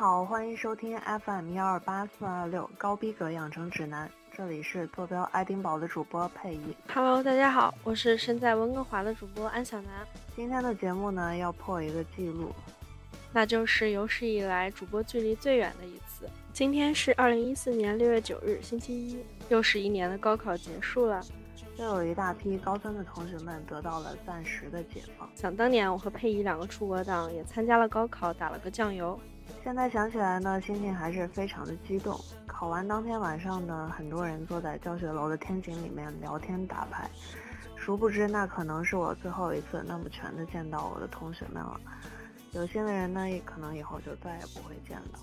[0.00, 6.74] 好，欢迎收听 FM 幺二八四二六高逼格养成指南，这里是坐标爱丁堡的主播佩仪。
[6.88, 9.92] Hello，大家好，我是身在温哥华的主播安小南。
[10.34, 12.50] 今天的节目呢，要破一个记录，
[13.30, 16.26] 那就是有史以来主播距离最远的一次。
[16.50, 21.22] 今天是二零一四年六月九日，星期一，又是一年的高考结束了。
[21.76, 25.28] 又有一大批高三的同学们得到了暂时的解放。
[25.34, 29.20] 想当年，我和佩仪两个出国党也参加了高考，打了个酱油。
[29.62, 32.18] 现在想起来呢，心情还是非常的激动。
[32.46, 37.08] 考完当天晚上呢，很多人坐在教学楼的天井里面聊天打牌，
[37.76, 41.78] 殊不知那可能是我最后一次那么全的见到我的同学们了。
[42.52, 45.20] 有心的人呢，也可能以后就再也不会见到。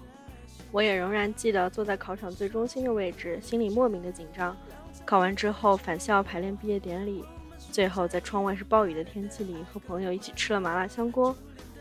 [0.71, 4.55] 我也仍然记得坐在考场最中心的位置，心里莫名的紧张。
[5.03, 7.25] 考完之后返校排练毕业典礼，
[7.71, 11.35] 最后在窗外是暴雨的天气里和朋友一起吃了麻辣香锅，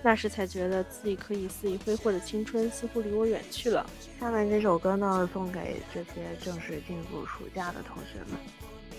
[0.06, 3.84] 那时才觉得自己可以肆意挥霍的青春似乎离我远去了。
[4.20, 8.38] 下面这首歌呢，送给这些正式进入暑假的同学们，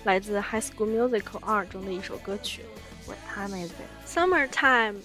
[0.04, 2.64] 来自《High School Musical 二》中的一首歌曲。
[3.06, 4.06] What time is it?
[4.06, 4.98] Summertime.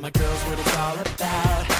[0.00, 1.75] My girls what it's all about.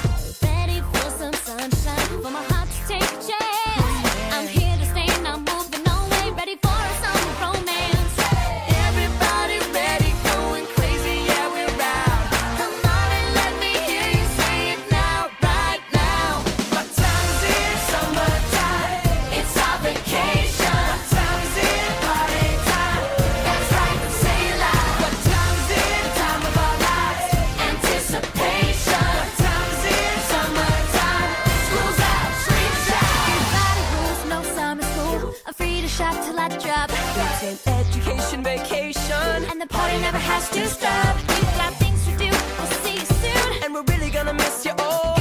[35.97, 36.91] Shop till I drop.
[37.41, 39.49] It's an education vacation.
[39.49, 41.15] And the party never has to stop.
[41.27, 42.29] We've got things to do.
[42.29, 43.63] We'll see you soon.
[43.63, 45.16] And we're really gonna miss you all.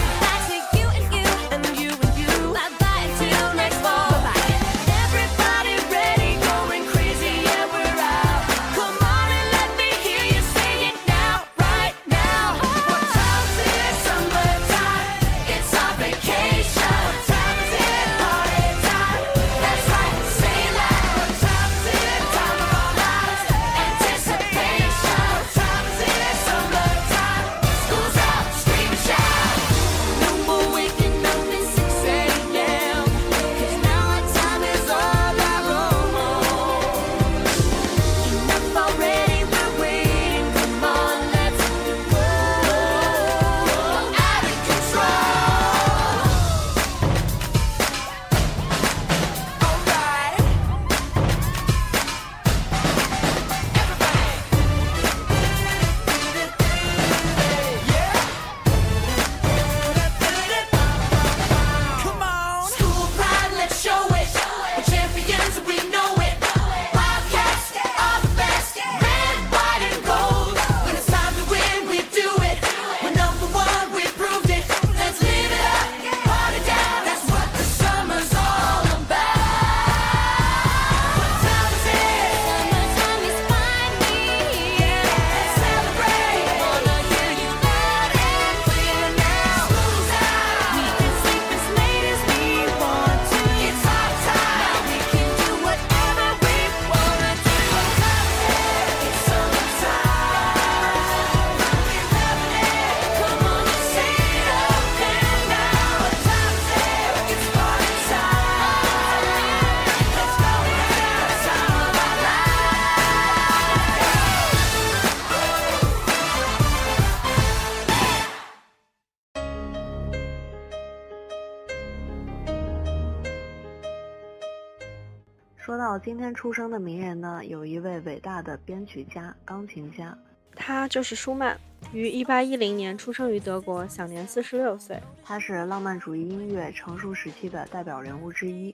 [126.07, 130.17] 今天出生的名人呢，有一位伟大的编曲家、钢琴家，
[130.55, 131.59] 他就是舒曼，
[131.93, 135.03] 于1810年出生于德国，享年46岁。
[135.25, 138.73] 他是浪漫主义音乐成熟时期的代表人物之一，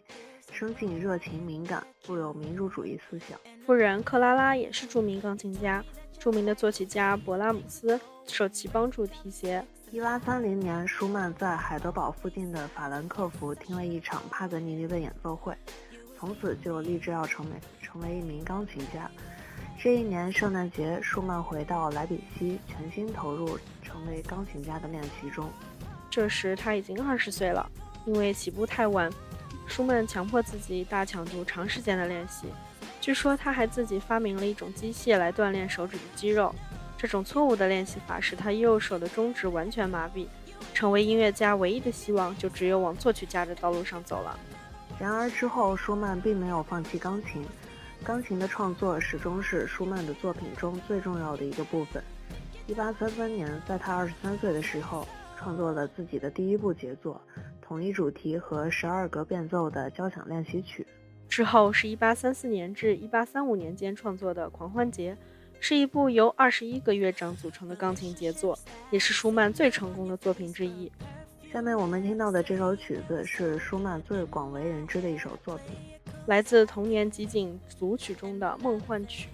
[0.51, 3.41] 生性热情敏感，富有民主主义思想。
[3.65, 5.83] 夫人克拉拉也是著名钢琴家，
[6.19, 15.57] 著名的作曲家勃拉姆斯受其帮助提携一八三零年，舒曼在海德堡附近的法兰克福听了一场帕格尼尼的演奏会，
[16.23, 17.51] 从此就立志要成为
[17.83, 19.11] 成为一名钢琴家。
[19.77, 25.51] 这一年圣诞节，舒曼回到莱比锡，全心投入成为钢琴家的练习中。
[26.09, 27.69] 这时他已经二十岁了，
[28.07, 29.11] 因为起步太晚，
[29.67, 32.47] 舒曼强迫自己大强度、长时间的练习。
[33.01, 36.55] 据说他还自己发明了一种机械来锻炼手指的肌肉。
[36.97, 40.29] 这种错误的练习法使他右手的中指完全麻痹，
[40.73, 44.39] 成为音乐家唯一的希望就只有往作曲家的道路上走了。
[45.03, 47.45] 然而之后，舒曼并没有放弃钢琴，
[48.05, 52.01] 钢琴的创作始终是舒曼的作品中最重要的一个部分。
[52.69, 55.05] 1833年，在他23岁的时候，
[55.37, 57.21] 创作了自己的第一部杰作——
[57.61, 60.87] 统一主题和十二格变奏的交响练习曲。
[61.29, 65.15] 之后是一八三四年至一八三五年间创作的《狂欢节》。
[65.59, 68.57] 是一部由二十一个乐章组成的钢琴杰作，
[68.91, 70.91] 也是舒曼最成功的作品之一。
[71.53, 75.77] 下面我们听到的这首曲子是舒曼最广为人知的一首作品，
[76.25, 79.29] 来自童年集锦组曲中的《梦幻曲》。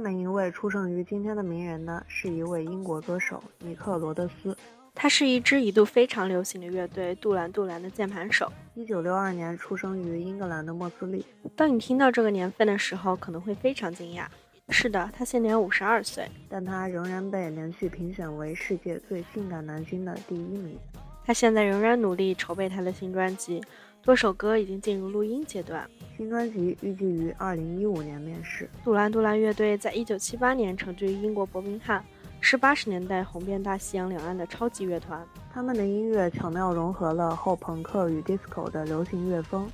[0.00, 4.56] 下面一位出生于今天的名人呢，是一位英国歌手尼克罗德斯。
[4.94, 8.50] 他是一支一度非常流行的乐队杜兰杜兰的键盘手。
[8.72, 11.22] 一九六二年出生于英格兰的莫斯利。
[11.54, 14.24] 当你听到这个年份的时候，可能会非常惊讶。
[14.70, 20.78] 是的，他现年五十二岁，但他仍然被连续评选为世界最性感男星的第一名。
[21.26, 23.62] 他现在仍然努力筹备他的新专辑，
[24.02, 25.88] 多首歌已经进入录音阶段。
[26.16, 28.68] 新专辑预计于二零一五年面世。
[28.82, 32.02] 杜兰杜兰乐队在一九七八年成军于英国伯明翰，
[32.40, 35.22] 是八十年代红遍大西洋两岸的超级乐团。
[35.52, 39.70] 他们的音乐巧妙融合了后朋克与 disco 的流行乐风，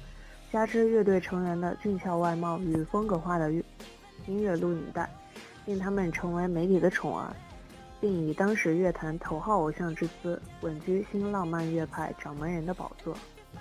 [0.53, 5.09] 加之乐队成员的俊俏外貌与风格化的音乐录影带，
[5.67, 7.33] 令他们成为媒体的宠儿，
[8.01, 13.17] 并以当时乐坛头号偶像之姿稳居新浪漫乐派掌门人的宝座。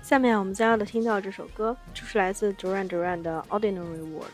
[0.06, 4.30] 下面我们将要的听到这首歌，就是来自 Duran Duran 的《Ordinary World》。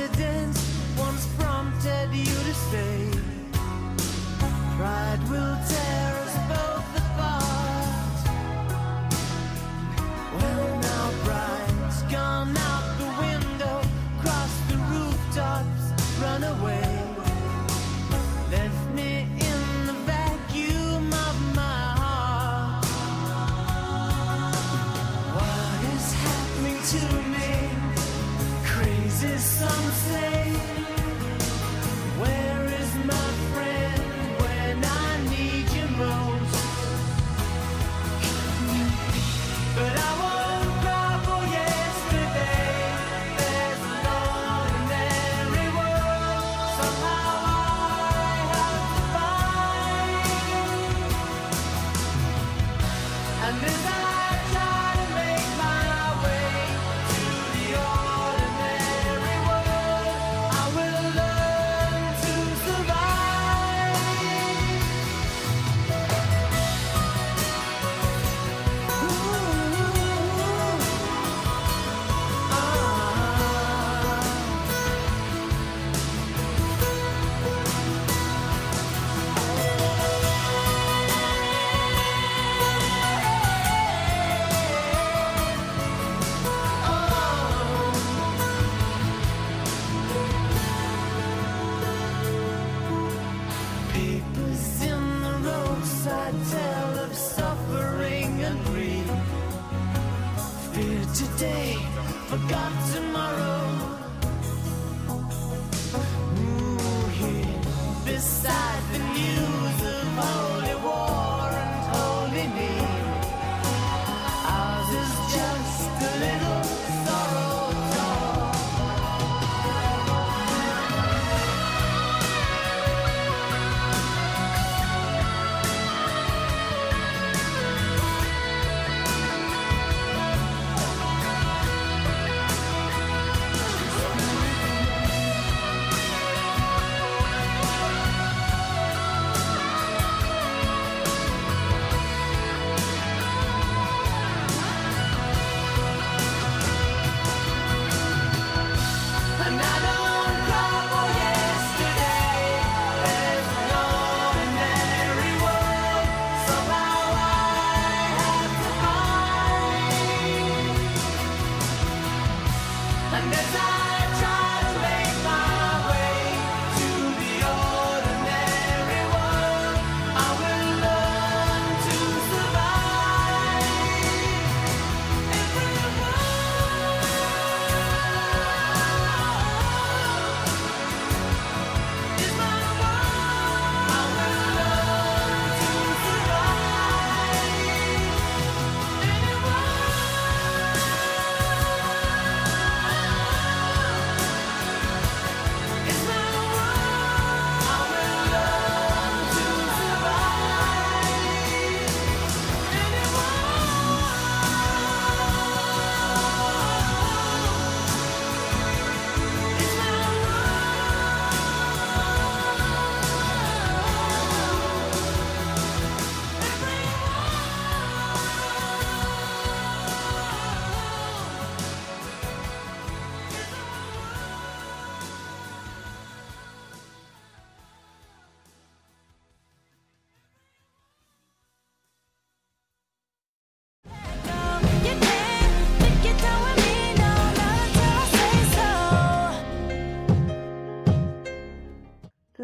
[0.00, 0.69] presidents.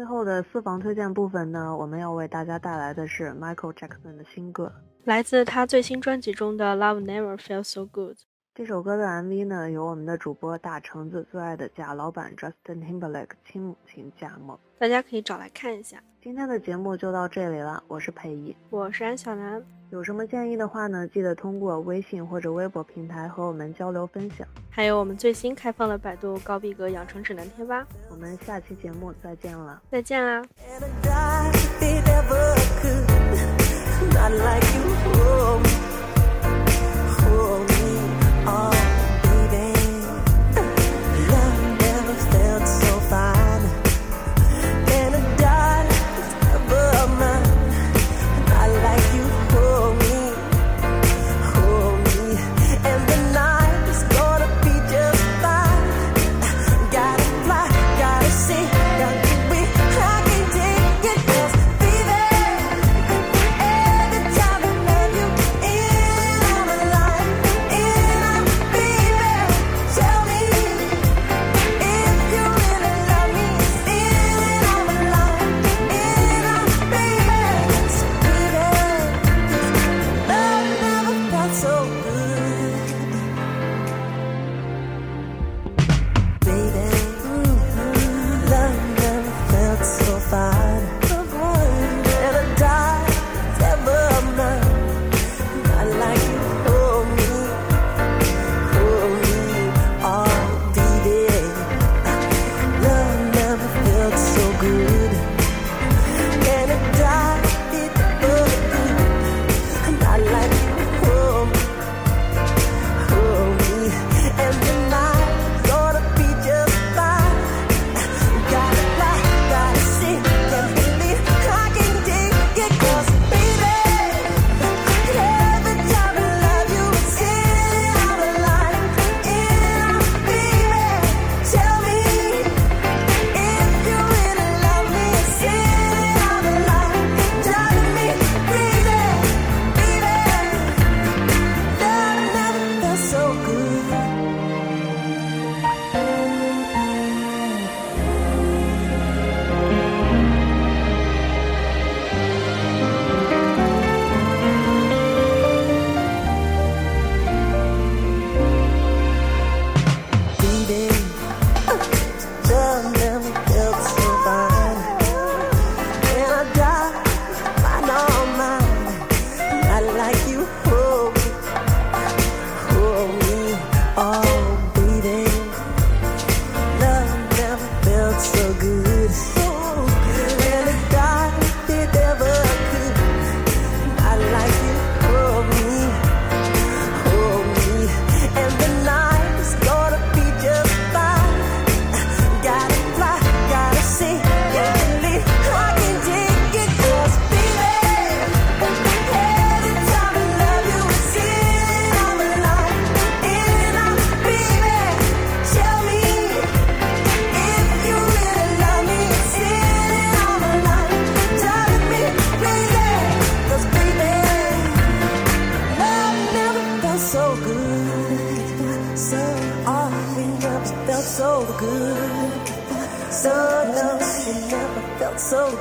[0.07, 4.71] 后的私房推荐部分呢，我们要为大家带来的是 Michael Jackson 的新歌。
[5.03, 8.17] 来自他最新专辑中的《Love Never Felt So Good》。
[8.55, 14.57] 这首歌的 MV 呢，由我们的主播大橙子最爱的假老板 Justin Timberlake 亲母亲贾萌。
[14.79, 16.01] 大家可以找来看一下。
[16.21, 18.55] 今天的节目就到这里了，我是佩仪。
[18.69, 24.45] 我是安小南，有什么建议的话呢，记得通过微信或者微博平台和我们交流分享。
[24.69, 27.87] 还有我们最新开放了百度高逼格养成指南贴吧。
[28.09, 29.81] 我们下期节目再见了。
[29.89, 30.41] 再见啦！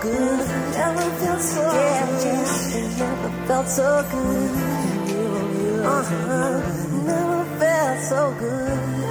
[0.03, 0.49] Good.
[0.72, 2.99] Never felt so yeah, good.
[2.99, 4.51] Never felt so good.
[5.87, 7.05] Uh-huh.
[7.05, 9.06] Never felt so good.